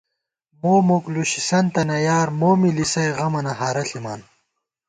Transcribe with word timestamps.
مو 0.61 0.73
مُک 0.87 1.05
لُشِنتَنہ 1.13 1.97
یار، 2.05 2.27
مو 2.39 2.51
می 2.59 2.69
لِسَئ 2.77 3.09
غمَنہ 3.17 3.53
ہارہ 3.59 3.83
ݪِمان 3.89 4.21